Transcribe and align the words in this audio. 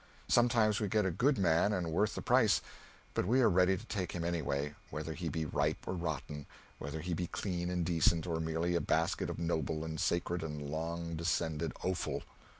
Sometimes 0.27 0.79
we 0.79 0.87
get 0.87 1.05
a 1.05 1.11
good 1.11 1.37
man 1.37 1.71
and 1.73 1.91
worth 1.91 2.15
the 2.15 2.23
price, 2.23 2.59
but 3.13 3.27
we 3.27 3.39
are 3.39 3.47
ready 3.51 3.77
to 3.77 3.85
take 3.85 4.13
him 4.13 4.23
anyway, 4.23 4.73
whether 4.89 5.13
he 5.13 5.29
be 5.29 5.45
ripe 5.45 5.87
or 5.87 5.93
rotten, 5.93 6.47
whether 6.79 7.01
he 7.01 7.13
be 7.13 7.27
clean 7.27 7.69
and 7.69 7.85
decent, 7.85 8.25
or 8.25 8.39
merely 8.39 8.73
a 8.73 8.81
basket 8.81 9.29
of 9.29 9.37
noble 9.37 9.85
and 9.85 9.99
sacred 9.99 10.41
and 10.41 10.59
long 10.71 11.15
descended 11.15 11.71
offal. 11.83 12.23